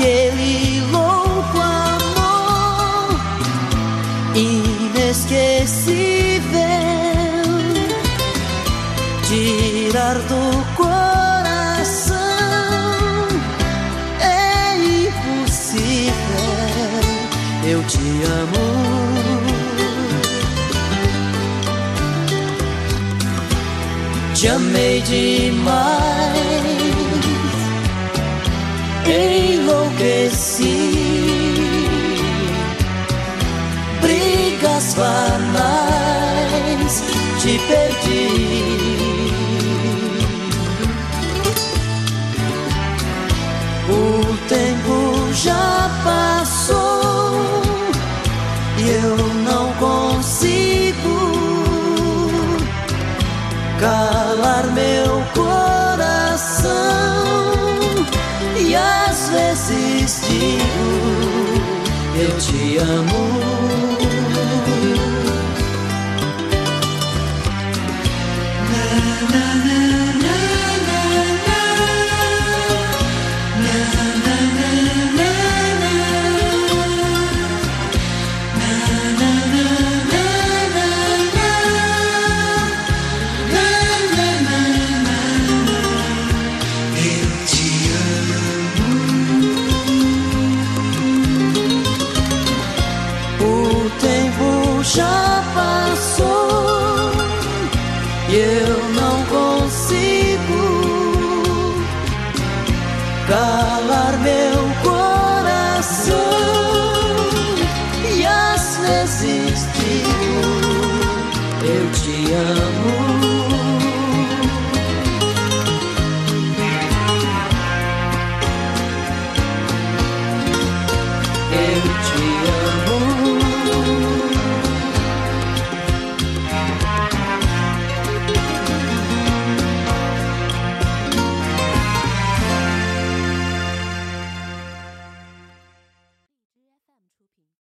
[0.00, 3.20] aquele louco amor
[4.34, 5.90] inesquecível
[9.26, 12.16] tirar do coração
[14.20, 14.76] é
[15.06, 16.12] impossível.
[17.64, 19.39] Eu te amo.
[24.40, 26.40] Te amei demais
[29.06, 30.78] enlouqueci.
[34.00, 35.74] Brigas banais,
[37.42, 38.99] te perdi.
[60.40, 61.20] Digo
[62.18, 63.99] eu te amo.
[94.92, 95.69] Te amo.